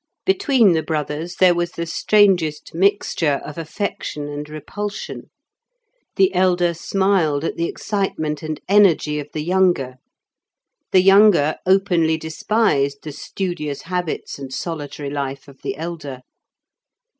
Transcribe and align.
Between 0.25 0.71
the 0.71 0.81
brothers 0.81 1.35
there 1.35 1.53
was 1.53 1.73
the 1.73 1.85
strangest 1.85 2.73
mixture 2.73 3.39
of 3.45 3.59
affection 3.59 4.27
and 4.29 4.49
repulsion. 4.49 5.29
The 6.15 6.33
elder 6.33 6.73
smiled 6.73 7.43
at 7.43 7.55
the 7.55 7.69
excitement 7.69 8.41
and 8.41 8.59
energy 8.67 9.19
of 9.19 9.29
the 9.31 9.43
younger; 9.43 9.97
the 10.91 11.03
younger 11.03 11.57
openly 11.67 12.17
despised 12.17 13.03
the 13.03 13.11
studious 13.11 13.83
habits 13.83 14.39
and 14.39 14.51
solitary 14.51 15.11
life 15.11 15.47
of 15.47 15.61
the 15.61 15.75
elder. 15.77 16.21